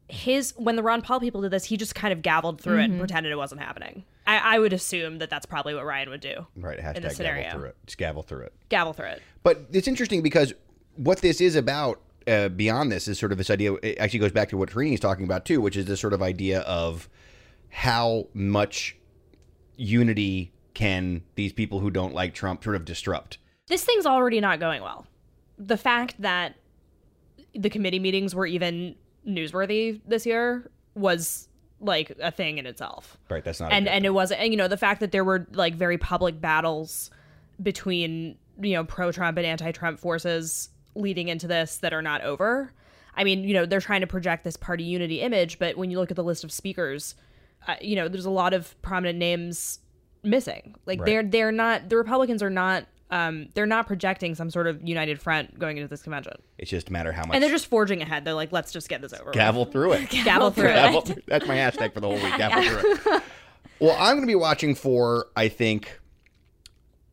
his 0.08 0.54
when 0.56 0.76
the 0.76 0.82
Ron 0.82 1.02
Paul 1.02 1.18
people 1.18 1.42
did 1.42 1.50
this, 1.50 1.64
he 1.64 1.76
just 1.76 1.96
kind 1.96 2.12
of 2.12 2.20
gavelled 2.20 2.60
through 2.60 2.78
it 2.78 2.84
and 2.84 2.92
mm-hmm. 2.92 3.00
pretended 3.00 3.32
it 3.32 3.36
wasn't 3.36 3.60
happening. 3.60 4.04
I, 4.26 4.56
I 4.56 4.58
would 4.60 4.72
assume 4.72 5.18
that 5.18 5.30
that's 5.30 5.46
probably 5.46 5.74
what 5.74 5.84
Ryan 5.84 6.10
would 6.10 6.20
do. 6.20 6.46
right. 6.54 6.78
in 6.78 6.84
Hashtag 6.84 7.02
this 7.02 7.02
gavel 7.02 7.14
scenario. 7.16 7.50
through 7.50 7.64
it. 7.64 7.76
Just 7.86 7.98
gavel 7.98 8.22
through 8.22 8.42
it. 8.42 8.52
Gavel 8.68 8.92
through 8.92 9.06
it. 9.06 9.22
But 9.42 9.66
it's 9.72 9.88
interesting 9.88 10.22
because 10.22 10.52
what 10.96 11.18
this 11.20 11.40
is 11.40 11.56
about 11.56 12.00
uh, 12.28 12.48
beyond 12.48 12.92
this 12.92 13.08
is 13.08 13.18
sort 13.18 13.32
of 13.32 13.38
this 13.38 13.50
idea. 13.50 13.74
It 13.82 13.98
actually 13.98 14.20
goes 14.20 14.32
back 14.32 14.48
to 14.50 14.56
what 14.56 14.70
Tarini 14.70 14.94
is 14.94 15.00
talking 15.00 15.24
about 15.24 15.44
too, 15.44 15.60
which 15.60 15.76
is 15.76 15.86
this 15.86 16.00
sort 16.00 16.12
of 16.12 16.22
idea 16.22 16.60
of 16.60 17.08
how 17.70 18.28
much 18.34 18.96
unity 19.76 20.52
can 20.74 21.22
these 21.34 21.52
people 21.52 21.80
who 21.80 21.90
don't 21.90 22.14
like 22.14 22.34
Trump 22.34 22.62
sort 22.62 22.76
of 22.76 22.84
disrupt. 22.84 23.38
this 23.66 23.84
thing's 23.84 24.06
already 24.06 24.40
not 24.40 24.60
going 24.60 24.82
well. 24.82 25.06
The 25.58 25.76
fact 25.76 26.14
that 26.20 26.54
the 27.54 27.68
committee 27.68 27.98
meetings 27.98 28.34
were 28.34 28.46
even 28.46 28.94
newsworthy 29.26 30.00
this 30.06 30.24
year 30.24 30.70
was 30.94 31.48
like 31.80 32.16
a 32.20 32.30
thing 32.30 32.58
in 32.58 32.66
itself. 32.66 33.18
Right. 33.28 33.44
That's 33.44 33.60
not. 33.60 33.72
And 33.72 33.88
and 33.88 34.04
it 34.04 34.10
wasn't 34.10 34.40
and 34.40 34.52
you 34.52 34.56
know 34.56 34.68
the 34.68 34.76
fact 34.76 35.00
that 35.00 35.12
there 35.12 35.24
were 35.24 35.46
like 35.52 35.74
very 35.74 35.98
public 35.98 36.40
battles 36.40 37.10
between 37.62 38.36
you 38.60 38.74
know 38.74 38.84
pro 38.84 39.12
Trump 39.12 39.36
and 39.38 39.46
anti 39.46 39.72
Trump 39.72 39.98
forces 39.98 40.70
leading 40.98 41.28
into 41.28 41.46
this 41.46 41.76
that 41.78 41.92
are 41.92 42.02
not 42.02 42.22
over. 42.22 42.72
I 43.14 43.24
mean, 43.24 43.44
you 43.44 43.54
know, 43.54 43.66
they're 43.66 43.80
trying 43.80 44.02
to 44.02 44.06
project 44.06 44.44
this 44.44 44.56
party 44.56 44.84
unity 44.84 45.20
image, 45.20 45.58
but 45.58 45.76
when 45.76 45.90
you 45.90 45.98
look 45.98 46.10
at 46.10 46.16
the 46.16 46.24
list 46.24 46.44
of 46.44 46.52
speakers, 46.52 47.14
uh, 47.66 47.74
you 47.80 47.96
know, 47.96 48.08
there's 48.08 48.26
a 48.26 48.30
lot 48.30 48.52
of 48.54 48.80
prominent 48.82 49.18
names 49.18 49.80
missing. 50.22 50.74
Like 50.86 51.00
Right. 51.00 51.06
they're 51.06 51.22
they're 51.22 51.52
not 51.52 51.88
the 51.88 51.96
Republicans 51.96 52.42
are 52.42 52.50
not 52.50 52.84
um 53.10 53.48
they're 53.54 53.66
not 53.66 53.86
projecting 53.86 54.34
some 54.34 54.50
sort 54.50 54.66
of 54.66 54.86
united 54.86 55.20
front 55.20 55.58
going 55.58 55.76
into 55.78 55.88
this 55.88 56.02
convention. 56.02 56.34
It's 56.58 56.70
just 56.70 56.88
a 56.90 56.92
matter 56.92 57.10
how 57.12 57.24
much. 57.24 57.34
And 57.34 57.42
they're 57.42 57.50
just 57.50 57.66
forging 57.66 58.02
ahead. 58.02 58.24
They're 58.24 58.34
like, 58.34 58.52
let's 58.52 58.70
just 58.72 58.88
get 58.88 59.00
this 59.00 59.12
over. 59.14 59.26
with. 59.26 59.34
gavel 59.34 59.64
through 59.64 59.94
it. 59.94 60.10
gavel 60.24 60.50
through 60.50 60.68
it. 60.68 60.74
Gavel 60.74 61.00
through- 61.02 61.22
That's 61.26 61.46
my 61.46 61.56
hashtag 61.56 61.94
for 61.94 62.00
the 62.00 62.08
whole 62.08 62.16
week. 62.16 62.36
Gavel 62.36 62.62
through 62.62 63.14
it. 63.16 63.22
Well, 63.80 63.94
I'm 63.96 64.16
going 64.16 64.22
to 64.22 64.26
be 64.26 64.34
watching 64.34 64.74
for 64.74 65.28
I 65.36 65.46
think 65.48 65.97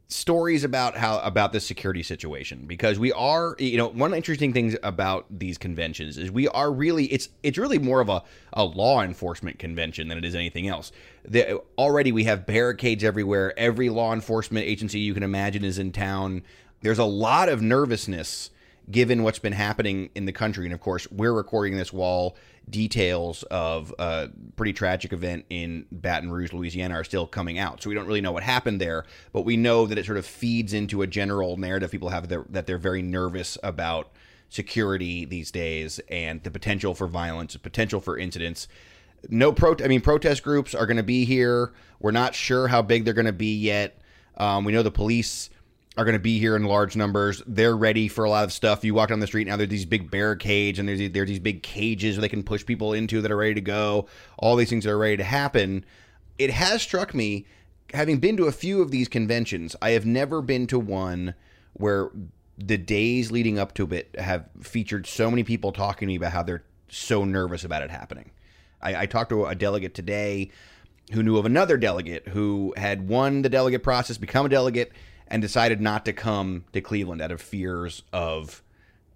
stories 0.07 0.63
about 0.63 0.95
how 0.95 1.17
about 1.19 1.51
this 1.51 1.65
security 1.65 2.03
situation 2.03 2.65
because 2.67 2.99
we 2.99 3.11
are 3.13 3.55
you 3.57 3.75
know 3.75 3.87
one 3.87 4.13
interesting 4.13 4.53
things 4.53 4.75
about 4.83 5.25
these 5.31 5.57
conventions 5.57 6.17
is 6.19 6.29
we 6.29 6.47
are 6.49 6.71
really 6.71 7.05
it's 7.05 7.29
it's 7.41 7.57
really 7.57 7.79
more 7.79 8.01
of 8.01 8.09
a, 8.09 8.21
a 8.53 8.63
law 8.63 9.01
enforcement 9.01 9.57
convention 9.57 10.07
than 10.07 10.17
it 10.17 10.25
is 10.25 10.35
anything 10.35 10.67
else. 10.67 10.91
The, 11.23 11.59
already 11.77 12.11
we 12.11 12.25
have 12.25 12.45
barricades 12.45 13.03
everywhere. 13.03 13.57
Every 13.57 13.89
law 13.89 14.13
enforcement 14.13 14.67
agency 14.67 14.99
you 14.99 15.15
can 15.15 15.23
imagine 15.23 15.65
is 15.65 15.79
in 15.79 15.91
town. 15.91 16.43
There's 16.81 16.99
a 16.99 17.05
lot 17.05 17.49
of 17.49 17.63
nervousness 17.63 18.51
given 18.89 19.23
what's 19.23 19.39
been 19.39 19.53
happening 19.53 20.09
in 20.15 20.25
the 20.25 20.31
country. 20.31 20.65
And 20.65 20.73
of 20.73 20.79
course, 20.79 21.07
we're 21.11 21.33
recording 21.33 21.75
this 21.75 21.91
while 21.91 22.35
details 22.69 23.43
of 23.43 23.93
a 23.99 24.29
pretty 24.55 24.73
tragic 24.73 25.13
event 25.13 25.45
in 25.49 25.85
Baton 25.91 26.31
Rouge, 26.31 26.53
Louisiana 26.53 26.95
are 26.95 27.03
still 27.03 27.27
coming 27.27 27.57
out. 27.57 27.81
So 27.81 27.89
we 27.89 27.95
don't 27.95 28.07
really 28.07 28.21
know 28.21 28.31
what 28.31 28.43
happened 28.43 28.81
there, 28.81 29.05
but 29.33 29.41
we 29.41 29.57
know 29.57 29.85
that 29.87 29.97
it 29.97 30.05
sort 30.05 30.17
of 30.17 30.25
feeds 30.25 30.73
into 30.73 31.01
a 31.01 31.07
general 31.07 31.57
narrative 31.57 31.91
people 31.91 32.09
have 32.09 32.27
that- 32.29 32.65
they're 32.65 32.77
very 32.77 33.01
nervous 33.01 33.57
about 33.63 34.11
security 34.49 35.25
these 35.25 35.51
days 35.51 35.99
and 36.09 36.43
the 36.43 36.51
potential 36.51 36.93
for 36.93 37.07
violence, 37.07 37.55
potential 37.57 37.99
for 37.99 38.17
incidents. 38.17 38.67
No 39.29 39.51
pro 39.51 39.75
I 39.83 39.87
mean 39.87 40.01
protest 40.01 40.43
groups 40.43 40.75
are 40.75 40.85
going 40.85 40.97
to 40.97 41.03
be 41.03 41.25
here. 41.25 41.73
We're 41.99 42.11
not 42.11 42.35
sure 42.35 42.67
how 42.67 42.83
big 42.83 43.05
they're 43.05 43.13
going 43.13 43.25
to 43.25 43.33
be 43.33 43.55
yet. 43.55 43.99
Um, 44.37 44.65
we 44.65 44.71
know 44.71 44.83
the 44.83 44.91
police 44.91 45.49
are 45.97 46.03
going 46.03 46.13
to 46.13 46.19
be 46.19 46.39
here 46.39 46.55
in 46.55 46.65
large 46.65 46.95
numbers. 46.95 47.41
They're 47.47 47.75
ready 47.75 48.07
for 48.07 48.25
a 48.25 48.29
lot 48.29 48.43
of 48.43 48.51
stuff. 48.51 48.83
You 48.83 48.93
walk 48.93 49.09
down 49.09 49.19
the 49.19 49.27
street 49.27 49.47
now, 49.47 49.55
there's 49.55 49.69
these 49.69 49.85
big 49.85 50.11
barricades 50.11 50.77
and 50.77 50.87
there's 50.87 50.99
these, 50.99 51.11
there's 51.11 51.29
these 51.29 51.39
big 51.39 51.63
cages 51.63 52.15
where 52.15 52.21
they 52.21 52.29
can 52.29 52.43
push 52.43 52.65
people 52.65 52.93
into 52.93 53.21
that 53.21 53.31
are 53.31 53.37
ready 53.37 53.53
to 53.53 53.61
go. 53.61 54.07
All 54.37 54.55
these 54.55 54.69
things 54.69 54.85
are 54.85 54.97
ready 54.97 55.17
to 55.17 55.23
happen. 55.23 55.85
It 56.37 56.51
has 56.51 56.81
struck 56.81 57.13
me, 57.13 57.45
having 57.93 58.19
been 58.19 58.35
to 58.37 58.45
a 58.45 58.51
few 58.51 58.81
of 58.81 58.91
these 58.91 59.07
conventions, 59.07 59.75
I 59.81 59.91
have 59.91 60.05
never 60.05 60.41
been 60.41 60.67
to 60.67 60.79
one 60.79 61.33
where 61.73 62.09
the 62.57 62.77
days 62.77 63.31
leading 63.31 63.59
up 63.59 63.73
to 63.75 63.85
it 63.93 64.15
have 64.17 64.49
featured 64.61 65.07
so 65.07 65.29
many 65.29 65.43
people 65.43 65.71
talking 65.71 66.07
to 66.07 66.11
me 66.11 66.15
about 66.15 66.31
how 66.31 66.43
they're 66.43 66.63
so 66.89 67.23
nervous 67.25 67.63
about 67.63 67.83
it 67.83 67.91
happening. 67.91 68.31
I, 68.81 69.03
I 69.03 69.05
talked 69.05 69.29
to 69.29 69.45
a 69.45 69.55
delegate 69.55 69.93
today 69.93 70.51
who 71.11 71.21
knew 71.21 71.37
of 71.37 71.45
another 71.45 71.77
delegate 71.77 72.27
who 72.29 72.73
had 72.77 73.07
won 73.07 73.41
the 73.41 73.49
delegate 73.49 73.83
process, 73.83 74.17
become 74.17 74.45
a 74.45 74.49
delegate, 74.49 74.91
and 75.27 75.41
decided 75.41 75.81
not 75.81 76.05
to 76.05 76.13
come 76.13 76.65
to 76.73 76.81
Cleveland 76.81 77.21
out 77.21 77.31
of 77.31 77.41
fears 77.41 78.03
of 78.13 78.61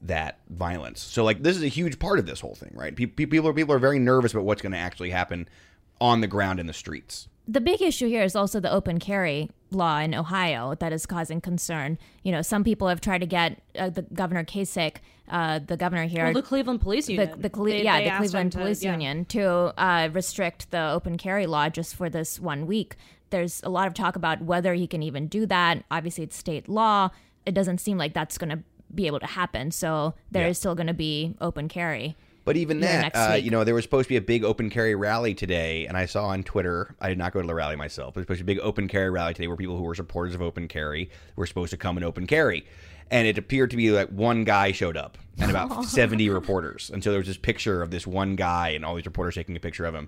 that 0.01 0.39
violence. 0.49 1.01
So, 1.01 1.23
like, 1.23 1.43
this 1.43 1.57
is 1.57 1.63
a 1.63 1.67
huge 1.67 1.99
part 1.99 2.19
of 2.19 2.25
this 2.25 2.39
whole 2.39 2.55
thing, 2.55 2.71
right? 2.73 2.95
Pe- 2.95 3.05
pe- 3.05 3.25
People 3.25 3.49
are 3.49 3.53
people 3.53 3.73
are 3.75 3.79
very 3.79 3.99
nervous 3.99 4.31
about 4.33 4.45
what's 4.45 4.61
going 4.61 4.71
to 4.71 4.77
actually 4.77 5.09
happen 5.09 5.47
on 5.99 6.21
the 6.21 6.27
ground 6.27 6.59
in 6.59 6.67
the 6.67 6.73
streets. 6.73 7.27
The 7.47 7.59
big 7.59 7.81
issue 7.81 8.07
here 8.07 8.23
is 8.23 8.35
also 8.35 8.59
the 8.59 8.71
open 8.71 8.99
carry 8.99 9.49
law 9.71 9.97
in 9.99 10.13
Ohio 10.15 10.75
that 10.75 10.93
is 10.93 11.05
causing 11.05 11.41
concern. 11.41 11.97
You 12.23 12.31
know, 12.31 12.41
some 12.43 12.63
people 12.63 12.87
have 12.87 13.01
tried 13.01 13.17
to 13.19 13.25
get 13.25 13.59
uh, 13.77 13.89
the 13.89 14.03
Governor 14.03 14.43
Kasich, 14.45 14.97
uh, 15.29 15.59
the 15.59 15.75
governor 15.75 16.05
here, 16.05 16.25
Well, 16.25 16.33
the 16.33 16.41
Cleveland 16.43 16.79
Police 16.79 17.09
Union. 17.09 17.41
the 17.41 17.49
Cle- 17.49 17.65
They- 17.65 17.83
yeah, 17.83 17.97
they 17.97 18.03
the 18.05 18.09
asked 18.11 18.19
him 18.23 18.29
Cleveland 18.29 18.51
to- 18.53 18.57
Police 18.59 18.83
yeah. 18.83 18.91
Union 18.91 19.25
to 19.25 19.43
uh, 19.81 20.09
restrict 20.13 20.69
the 20.71 20.91
open 20.91 21.17
carry 21.17 21.45
law 21.47 21.69
just 21.69 21.95
for 21.95 22.07
this 22.09 22.39
one 22.39 22.67
week. 22.67 22.95
There's 23.29 23.62
a 23.63 23.69
lot 23.69 23.88
of 23.88 23.93
talk 23.93 24.15
about 24.15 24.41
whether 24.41 24.74
he 24.74 24.88
can 24.88 25.03
even 25.03 25.27
do 25.27 25.45
that. 25.48 25.83
Obviously, 25.91 26.24
it's 26.24 26.36
state 26.38 26.67
law. 26.67 27.09
It 27.45 27.53
doesn't 27.53 27.79
seem 27.79 27.98
like 27.98 28.13
that's 28.13 28.38
going 28.38 28.50
to 28.50 28.59
be 28.93 29.07
able 29.07 29.19
to 29.19 29.25
happen. 29.27 29.71
So 29.71 30.15
there 30.31 30.48
is 30.48 30.57
Yeah. 30.57 30.59
still 30.59 30.75
going 30.75 30.88
to 30.88 30.93
be 30.93 31.36
open 31.41 31.67
carry. 31.67 32.15
But 32.45 32.57
even 32.57 32.79
that, 32.79 33.15
uh, 33.15 33.33
you 33.36 33.51
know, 33.51 33.63
there 33.63 33.75
was 33.75 33.83
supposed 33.83 34.05
to 34.05 34.09
be 34.09 34.15
a 34.17 34.21
big 34.21 34.43
open 34.43 34.71
carry 34.71 34.95
rally 34.95 35.36
today, 35.36 35.86
and 35.86 35.95
I 35.95 36.07
saw 36.07 36.25
on 36.27 36.41
Twitter. 36.41 36.95
I 37.00 37.09
did 37.09 37.17
not 37.19 37.31
go 37.31 37.41
to 37.41 37.45
the 37.48 37.53
rally 37.53 37.75
myself. 37.75 38.15
But 38.15 38.21
there's 38.21 38.25
supposed 38.25 38.39
to 38.39 38.43
be 38.45 38.53
a 38.53 38.55
big 38.55 38.63
open 38.65 38.88
carry 38.88 39.12
rally 39.12 39.36
today, 39.36 39.48
where 39.48 39.57
people 39.57 39.77
who 39.77 39.83
were 39.83 39.93
supporters 39.93 40.33
of 40.33 40.41
open 40.41 40.67
carry 40.67 41.12
were 41.36 41.45
supposed 41.45 41.69
to 41.71 41.77
come 41.77 41.95
and 41.98 42.03
open 42.03 42.25
carry, 42.25 42.65
and 43.12 43.27
it 43.27 43.38
appeared 43.38 43.69
to 43.71 43.77
be 43.77 43.91
like 43.91 44.09
one 44.09 44.45
guy 44.45 44.71
showed 44.71 44.98
up 44.98 45.19
and 45.38 45.51
about 45.51 45.83
70 45.86 46.27
reporters, 46.29 46.89
and 46.91 47.03
so 47.03 47.12
there 47.12 47.19
was 47.19 47.27
this 47.27 47.38
picture 47.38 47.83
of 47.83 47.91
this 47.91 48.07
one 48.07 48.36
guy 48.36 48.69
and 48.69 48.83
all 48.83 48.95
these 48.95 49.05
reporters 49.05 49.36
taking 49.36 49.55
a 49.55 49.59
picture 49.59 49.86
of 49.86 49.93
him. 49.93 50.07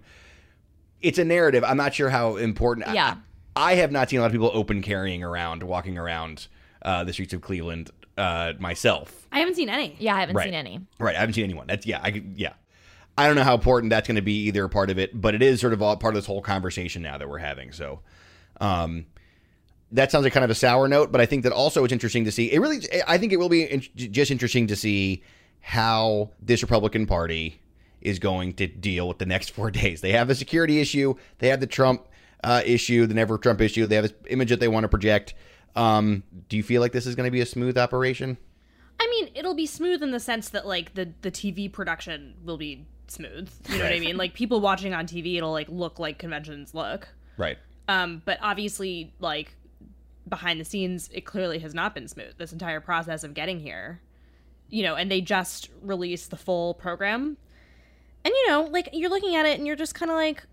It's 1.02 1.18
a 1.18 1.26
narrative. 1.26 1.64
I'm 1.64 1.78
not 1.78 1.94
sure 1.94 2.10
how 2.10 2.38
important. 2.38 2.88
I- 2.88 2.94
Yeah. 2.94 3.16
I, 3.56 3.76
have 3.76 3.92
not 3.92 4.10
seen 4.10 4.20
a 4.20 4.22
lot 4.22 4.28
of 4.28 4.32
people 4.32 4.50
open 4.54 4.82
carrying 4.82 5.24
around, 5.24 5.62
walking 5.64 5.98
around 5.98 6.48
uh, 6.84 7.04
the 7.04 7.12
streets 7.12 7.34
of 7.34 7.42
Cleveland 7.42 7.92
uh, 8.18 8.54
myself. 8.60 9.28
I 9.32 9.40
haven't 9.40 9.56
seen 9.56 9.70
any. 9.70 9.96
Yeah, 10.00 10.16
I 10.16 10.22
haven't 10.22 10.36
Right. 10.38 10.46
seen 10.46 10.54
any. 10.54 10.80
Right. 11.00 11.16
I 11.16 11.20
haven't 11.20 11.34
seen 11.34 11.44
anyone. 11.44 11.68
That's 11.68 11.86
yeah. 11.86 12.00
I 12.02 12.24
yeah. 12.36 12.54
I 13.18 13.28
don't 13.28 13.36
know 13.36 13.44
how 13.44 13.54
important 13.56 13.90
that's 13.90 14.08
going 14.08 14.16
to 14.16 14.22
be 14.22 14.46
either 14.48 14.68
part 14.70 14.90
of 14.90 14.98
it, 14.98 15.20
but 15.20 15.36
it 15.36 15.42
is 15.42 15.60
sort 15.60 15.74
of 15.74 15.82
all 15.82 15.96
part 15.98 16.14
of 16.16 16.18
this 16.18 16.26
whole 16.26 16.42
conversation 16.42 17.02
now 17.02 17.18
that 17.18 17.28
we're 17.28 17.40
having. 17.40 17.74
So, 17.74 18.00
um, 18.62 19.06
that 19.92 20.12
sounds 20.12 20.24
like 20.24 20.32
kind 20.32 20.46
of 20.46 20.50
a 20.50 20.56
sour 20.56 20.88
note, 20.88 21.12
but 21.12 21.20
I 21.20 21.26
think 21.26 21.44
that 21.44 21.52
also 21.52 21.84
it's 21.84 21.92
interesting 21.92 22.24
to 22.24 22.32
see. 22.32 22.52
It 22.52 22.60
really, 22.60 22.80
I 23.06 23.18
think 23.18 23.34
it 23.34 23.38
will 23.38 23.50
be 23.50 23.64
in, 23.64 23.82
just 23.96 24.32
interesting 24.32 24.68
to 24.68 24.76
see 24.78 25.24
how 25.60 26.32
this 26.42 26.62
Republican 26.62 27.06
Party 27.06 27.60
is 28.02 28.20
going 28.20 28.54
to 28.54 28.68
deal 28.68 29.08
with 29.08 29.18
the 29.18 29.26
next 29.26 29.52
four 29.52 29.72
days. 29.82 30.02
They 30.02 30.12
have 30.12 30.30
a 30.30 30.36
security 30.36 30.80
issue. 30.80 31.16
They 31.40 31.50
have 31.50 31.60
the 31.60 31.68
Trump 31.68 32.08
uh, 32.44 32.62
issue, 32.66 33.06
the 33.06 33.14
never 33.14 33.38
Trump 33.38 33.62
issue. 33.62 33.86
They 33.86 33.96
have 33.96 34.04
this 34.04 34.14
image 34.30 34.50
that 34.50 34.60
they 34.60 34.68
want 34.68 34.84
to 34.84 34.90
project. 34.90 35.34
Um, 35.76 36.24
do 36.50 36.58
you 36.58 36.64
feel 36.64 36.82
like 36.82 36.92
this 36.92 37.06
is 37.06 37.16
going 37.16 37.28
to 37.28 37.32
be 37.32 37.42
a 37.42 37.46
smooth 37.46 37.78
operation? 37.78 38.38
I 39.00 39.08
mean, 39.08 39.30
it'll 39.34 39.56
be 39.56 39.66
smooth 39.66 40.04
in 40.04 40.12
the 40.12 40.20
sense 40.20 40.50
that 40.50 40.68
like 40.68 40.94
the 40.94 41.12
the 41.22 41.32
TV 41.32 41.72
production 41.72 42.36
will 42.44 42.58
be 42.58 42.86
smooth. 43.08 43.50
You 43.70 43.78
know 43.78 43.86
what 43.86 43.94
I 43.94 44.00
mean? 44.00 44.18
Like 44.18 44.34
people 44.34 44.62
watching 44.62 44.94
on 44.94 45.08
TV, 45.08 45.38
it'll 45.38 45.52
like 45.52 45.70
look 45.70 46.00
like 46.00 46.20
conventions 46.20 46.74
look. 46.74 47.08
Right. 47.38 47.58
Um, 47.88 48.22
but 48.26 48.38
obviously, 48.42 49.14
like 49.20 49.56
behind 50.28 50.60
the 50.60 50.66
scenes, 50.66 51.10
it 51.14 51.22
clearly 51.22 51.60
has 51.60 51.74
not 51.74 51.96
been 51.96 52.08
smooth. 52.08 52.38
This 52.38 52.54
entire 52.54 52.80
process 52.80 53.24
of 53.24 53.34
getting 53.34 53.60
here, 53.60 54.02
you 54.70 54.84
know, 54.84 54.96
and 54.96 55.12
they 55.12 55.22
just 55.22 55.70
released 55.82 56.30
the 56.30 56.38
full 56.38 56.76
program, 56.76 57.38
and 58.24 58.34
you 58.34 58.48
know, 58.50 58.64
like 58.64 58.90
you're 58.94 59.10
looking 59.10 59.36
at 59.36 59.46
it 59.46 59.58
and 59.58 59.66
you're 59.68 59.76
just 59.76 59.96
kind 59.96 60.12
of 60.12 60.16
like, 60.18 60.44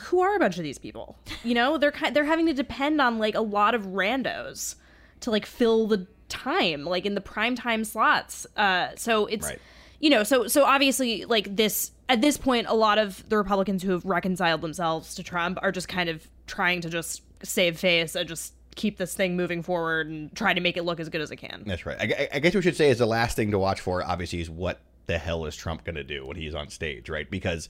who 0.00 0.20
are 0.20 0.34
a 0.36 0.38
bunch 0.38 0.56
of 0.56 0.62
these 0.62 0.78
people? 0.78 1.18
You 1.44 1.54
know, 1.54 1.76
they're 1.78 1.92
ki- 1.92 2.10
they're 2.10 2.24
having 2.24 2.46
to 2.46 2.52
depend 2.54 3.00
on 3.00 3.18
like 3.18 3.34
a 3.34 3.40
lot 3.40 3.74
of 3.74 3.82
randos 3.88 4.76
to 5.20 5.30
like 5.30 5.46
fill 5.46 5.86
the 5.86 6.06
time, 6.28 6.84
like 6.84 7.04
in 7.04 7.14
the 7.14 7.20
prime 7.20 7.54
time 7.56 7.84
slots. 7.84 8.46
Uh, 8.56 8.88
so 8.96 9.26
it's 9.26 9.46
Right. 9.46 9.58
you 10.00 10.10
know, 10.10 10.22
so 10.22 10.46
so 10.46 10.64
obviously 10.64 11.24
like 11.24 11.54
this 11.56 11.90
at 12.08 12.20
this 12.20 12.36
point, 12.36 12.66
a 12.68 12.74
lot 12.74 12.98
of 12.98 13.26
the 13.28 13.36
Republicans 13.36 13.82
who 13.82 13.90
have 13.92 14.04
reconciled 14.04 14.60
themselves 14.60 15.14
to 15.14 15.22
Trump 15.22 15.58
are 15.62 15.72
just 15.72 15.88
kind 15.88 16.08
of 16.08 16.26
trying 16.46 16.80
to 16.82 16.90
just 16.90 17.22
save 17.42 17.78
face 17.78 18.14
and 18.14 18.28
just 18.28 18.54
keep 18.74 18.96
this 18.96 19.14
thing 19.14 19.36
moving 19.36 19.62
forward 19.62 20.06
and 20.08 20.34
try 20.34 20.54
to 20.54 20.60
make 20.60 20.76
it 20.78 20.82
look 20.84 20.98
as 21.00 21.08
good 21.10 21.20
as 21.20 21.30
it 21.30 21.36
can. 21.36 21.62
That's 21.66 21.84
right. 21.84 21.98
I, 22.00 22.04
I- 22.24 22.28
I 22.34 22.38
guess 22.38 22.54
we 22.54 22.62
should 22.62 22.76
say 22.76 22.88
is 22.88 22.98
the 22.98 23.06
last 23.06 23.36
thing 23.36 23.50
to 23.50 23.58
watch 23.58 23.80
for. 23.80 24.02
Obviously, 24.02 24.40
is 24.40 24.48
what 24.48 24.80
the 25.06 25.18
hell 25.18 25.46
is 25.46 25.56
Trump 25.56 25.84
going 25.84 25.96
to 25.96 26.04
do 26.04 26.26
when 26.26 26.36
he's 26.36 26.54
on 26.54 26.68
stage, 26.68 27.08
right? 27.08 27.30
Because 27.30 27.68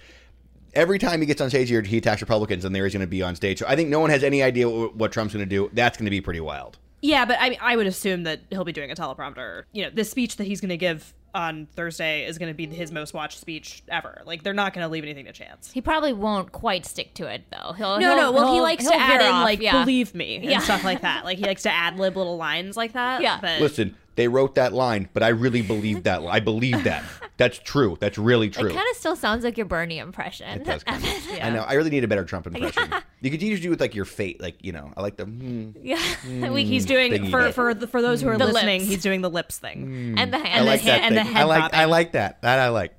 every 0.74 0.98
time 0.98 1.20
he 1.20 1.26
gets 1.26 1.40
on 1.40 1.50
stage 1.50 1.68
here, 1.68 1.82
he 1.82 1.98
attacks 1.98 2.20
Republicans, 2.20 2.64
and 2.64 2.74
there 2.74 2.84
he's 2.84 2.92
going 2.92 3.00
to 3.00 3.06
be 3.06 3.22
on 3.22 3.34
stage. 3.36 3.58
So 3.58 3.66
I 3.68 3.76
think 3.76 3.88
no 3.88 4.00
one 4.00 4.10
has 4.10 4.22
any 4.24 4.42
idea 4.42 4.68
what, 4.68 4.96
what 4.96 5.12
Trump's 5.12 5.34
going 5.34 5.44
to 5.44 5.48
do. 5.48 5.70
That's 5.72 5.96
going 5.96 6.06
to 6.06 6.10
be 6.10 6.20
pretty 6.20 6.40
wild. 6.40 6.78
Yeah, 7.00 7.24
but 7.24 7.36
I 7.40 7.58
I 7.60 7.74
would 7.76 7.86
assume 7.88 8.22
that 8.24 8.40
he'll 8.50 8.62
be 8.64 8.72
doing 8.72 8.90
a 8.90 8.94
teleprompter. 8.94 9.64
You 9.72 9.84
know, 9.84 9.90
this 9.90 10.08
speech 10.10 10.36
that 10.36 10.44
he's 10.44 10.60
going 10.60 10.68
to 10.68 10.76
give 10.76 11.12
on 11.34 11.66
Thursday 11.74 12.26
is 12.26 12.36
going 12.38 12.50
to 12.50 12.54
be 12.54 12.66
his 12.66 12.92
most 12.92 13.12
watched 13.14 13.40
speech 13.40 13.82
ever. 13.88 14.20
Like 14.24 14.42
they're 14.44 14.52
not 14.52 14.72
going 14.74 14.84
to 14.86 14.88
leave 14.92 15.02
anything 15.02 15.24
to 15.24 15.32
chance. 15.32 15.72
He 15.72 15.80
probably 15.80 16.12
won't 16.12 16.52
quite 16.52 16.84
stick 16.86 17.14
to 17.14 17.26
it 17.26 17.42
though. 17.50 17.72
He'll 17.72 17.98
No, 17.98 18.08
he'll- 18.08 18.16
no. 18.16 18.32
Well, 18.32 18.46
he 18.48 18.54
he'll- 18.54 18.62
likes 18.62 18.82
he'll 18.84 18.92
to 18.92 18.98
add 18.98 19.18
veer 19.18 19.28
in 19.28 19.34
off, 19.34 19.44
like 19.44 19.60
yeah. 19.60 19.80
"believe 19.82 20.14
me" 20.14 20.36
and 20.36 20.44
Yeah. 20.44 20.58
stuff 20.60 20.84
like 20.84 21.00
that. 21.00 21.24
Like 21.24 21.38
he 21.38 21.44
likes 21.44 21.62
to 21.62 21.72
ad 21.72 21.98
lib 21.98 22.16
little 22.16 22.36
lines 22.36 22.76
like 22.76 22.92
that. 22.92 23.20
Yeah. 23.22 23.38
But 23.40 23.60
Listen, 23.60 23.96
they 24.14 24.28
wrote 24.28 24.54
that 24.54 24.72
line, 24.72 25.08
but 25.12 25.22
I 25.24 25.28
really 25.28 25.62
believe 25.62 26.04
that. 26.04 26.22
I 26.22 26.38
believe 26.38 26.84
that. 26.84 27.02
That's 27.38 27.58
true. 27.58 27.96
That's 27.98 28.18
really 28.18 28.50
true. 28.50 28.68
It 28.70 28.74
kind 28.74 28.86
of 28.90 28.96
still 28.96 29.16
sounds 29.16 29.42
like 29.42 29.56
your 29.56 29.66
Bernie 29.66 29.98
impression. 29.98 30.60
It 30.60 30.64
does 30.64 30.84
kind 30.84 31.02
of. 31.02 31.10
Yeah. 31.32 31.46
I 31.46 31.50
know. 31.50 31.62
I 31.62 31.72
really 31.74 31.90
need 31.90 32.04
a 32.04 32.08
better 32.08 32.24
Trump 32.24 32.46
impression. 32.46 32.92
you 33.22 33.30
could 33.30 33.42
usually 33.42 33.62
do 33.62 33.70
with 33.70 33.80
like 33.80 33.94
your 33.94 34.04
fate, 34.04 34.40
like 34.40 34.56
you 34.62 34.72
know. 34.72 34.92
I 34.96 35.02
like 35.02 35.16
the. 35.16 35.24
hmm. 35.24 35.70
yeah, 35.82 36.50
we, 36.50 36.64
he's 36.64 36.84
doing 36.84 37.30
for 37.30 37.44
bit. 37.44 37.54
for 37.54 37.74
the, 37.74 37.86
for 37.86 38.02
those 38.02 38.20
who 38.20 38.28
are 38.28 38.36
The 38.38 38.46
listening. 38.46 38.80
lips. 38.80 38.90
He's 38.90 39.02
doing 39.02 39.22
the 39.22 39.30
lips 39.30 39.58
thing. 39.58 40.14
and 40.18 40.32
the 40.32 40.36
and 40.38 40.66
the 40.66 40.70
like 40.70 40.82
the 40.82 40.90
hand- 40.92 41.04
and 41.04 41.16
the 41.16 41.24
head 41.24 41.36
I 41.42 41.44
like. 41.44 41.60
bobbing. 41.62 41.80
I 41.80 41.84
like 41.86 42.12
that. 42.12 42.42
That 42.42 42.58
I 42.58 42.68
like. 42.68 42.94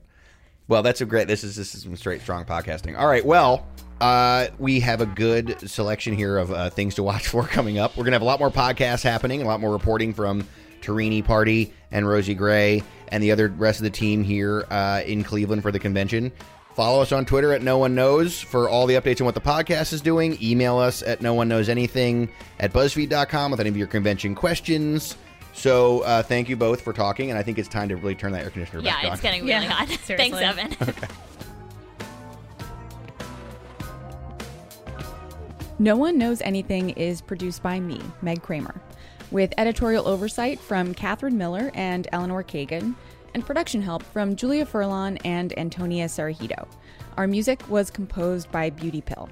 Well, 0.68 0.82
that's 0.82 1.02
a 1.02 1.06
great. 1.06 1.28
This 1.28 1.44
is 1.44 1.56
this 1.56 1.76
is 1.76 1.84
some 1.84 1.96
straight 1.96 2.22
strong 2.22 2.46
podcasting. 2.46 2.98
All 2.98 3.08
right. 3.08 3.24
Well, 3.26 3.68
uh, 4.02 4.48
we 4.58 4.80
have 4.80 5.00
a 5.02 5.06
good 5.06 5.70
selection 5.70 6.16
here 6.16 6.38
of 6.38 6.52
uh, 6.52 6.70
things 6.72 6.96
to 6.96 7.04
watch 7.04 7.28
for 7.28 7.44
coming 7.44 7.78
up. 7.78 7.96
We're 7.96 8.04
gonna 8.06 8.16
have 8.16 8.22
a 8.24 8.26
lot 8.26 8.40
more 8.40 8.50
podcasts 8.50 9.04
happening, 9.04 9.42
a 9.42 9.46
lot 9.46 9.60
more 9.60 9.72
reporting 9.72 10.14
from 10.14 10.48
Tarini 10.84 11.24
Parti 11.24 11.74
and 11.92 12.08
Rosie 12.08 12.36
Gray 12.36 12.84
and 13.08 13.24
the 13.24 13.32
other 13.32 13.48
rest 13.48 13.80
of 13.80 13.84
the 13.84 13.90
team 13.90 14.24
here 14.24 14.66
uh, 14.70 15.02
in 15.06 15.24
Cleveland 15.24 15.62
for 15.62 15.72
the 15.72 15.80
convention. 15.80 16.32
Follow 16.76 17.02
us 17.02 17.12
on 17.12 17.24
Twitter 17.26 17.54
at 17.54 17.62
No 17.62 17.78
One 17.78 17.94
Knows 17.94 18.42
for 18.42 18.68
all 18.68 18.88
the 18.88 18.96
updates 18.96 19.22
on 19.22 19.26
what 19.26 19.36
the 19.36 19.42
podcast 19.42 19.94
is 19.94 20.02
doing. 20.02 20.38
Email 20.42 20.78
us 20.80 21.04
at 21.04 21.22
No 21.22 21.36
One 21.36 21.48
Knows 21.48 21.70
Anything 21.70 22.30
at 22.60 22.74
BuzzFeed.com 22.74 23.52
with 23.52 23.60
any 23.60 23.70
of 23.70 23.78
your 23.78 23.86
convention 23.88 24.34
questions. 24.34 25.16
So 25.54 26.02
uh, 26.02 26.24
thank 26.24 26.50
you 26.50 26.56
both 26.56 26.82
for 26.82 26.92
talking, 26.92 27.30
and 27.30 27.38
I 27.38 27.44
think 27.44 27.60
it's 27.60 27.70
time 27.70 27.90
to 27.90 27.96
really 27.96 28.16
turn 28.16 28.32
that 28.32 28.44
air 28.44 28.50
conditioner 28.50 28.82
yeah, 28.82 28.94
back 28.94 28.98
on. 28.98 29.06
Yeah, 29.06 29.14
it's 29.14 29.22
getting 29.22 29.42
really 29.42 29.52
Yeah, 29.52 29.62
hot. 29.66 29.88
Thanks, 30.00 30.06
seriously. 30.08 30.44
Evan. 30.44 30.76
No 35.80 35.98
One 35.98 36.18
Knows 36.18 36.40
Anything 36.42 36.92
is 36.92 37.20
produced 37.22 37.62
by 37.64 37.80
me, 37.80 38.00
Meg 38.22 38.42
Kramer, 38.42 38.80
with 39.34 39.54
editorial 39.58 40.08
oversight 40.08 40.60
from 40.60 40.94
Katherine 40.94 41.38
Miller 41.38 41.72
and 41.74 42.08
Eleanor 42.14 42.44
Kagan, 42.44 42.96
and 43.34 43.46
production 43.46 43.82
help 43.82 44.04
from 44.04 44.36
Julia 44.36 44.66
Furlan 44.66 45.20
and 45.26 45.58
Antonia 45.58 46.06
Sarahito. 46.06 46.68
Our 47.18 47.28
music 47.28 47.68
was 47.68 47.90
composed 47.90 48.52
by 48.52 48.70
Beauty 48.70 49.02
Pill. 49.02 49.28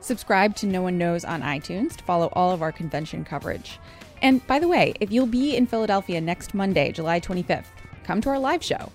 Subscribe 0.00 0.56
to 0.56 0.66
No 0.66 0.82
One 0.82 0.98
Knows 0.98 1.24
on 1.24 1.42
iTunes 1.42 1.94
to 1.96 2.04
follow 2.04 2.28
all 2.32 2.52
of 2.52 2.62
our 2.62 2.72
convention 2.72 3.22
coverage. 3.22 3.78
And 4.22 4.44
by 4.46 4.58
the 4.58 4.68
way, 4.68 4.94
if 5.00 5.12
you'll 5.12 5.26
be 5.26 5.54
in 5.54 5.66
Philadelphia 5.66 6.20
next 6.20 6.54
Monday, 6.54 6.90
July 6.90 7.20
25th, 7.20 7.66
come 8.02 8.22
to 8.22 8.30
our 8.30 8.38
live 8.38 8.64
show. 8.64 8.90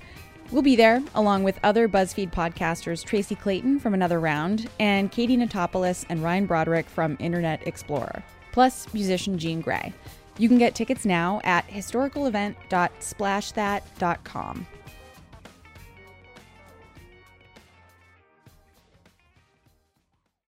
We'll 0.52 0.64
be 0.64 0.76
there 0.76 1.04
along 1.14 1.44
with 1.44 1.60
other 1.62 1.88
BuzzFeed 1.88 2.34
podcasters 2.34 3.06
Tracy 3.06 3.36
Clayton 3.36 3.80
from 3.80 3.94
Another 3.94 4.20
Round 4.20 4.68
and 4.80 5.12
Katie 5.12 5.38
Notopoulos 5.38 6.06
and 6.10 6.24
Ryan 6.24 6.48
Broderick 6.48 6.90
from 6.90 7.18
Internet 7.20 7.68
Explorer, 7.68 8.24
plus 8.52 8.92
musician 8.92 9.38
Jean 9.38 9.62
Grae. 9.62 9.94
You 10.40 10.48
can 10.48 10.58
get 10.58 10.74
tickets 10.74 11.06
now 11.06 11.42
at 11.44 11.68
historicalevent.splashthat.com. 11.68 14.68